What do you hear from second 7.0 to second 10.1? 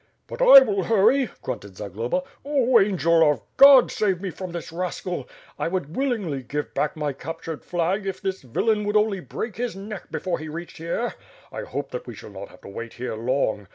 captured flag if this villain would only break his neck